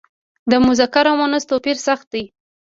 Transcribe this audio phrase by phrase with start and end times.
[0.51, 2.23] د مذکر او مونث توپیر سخت دی.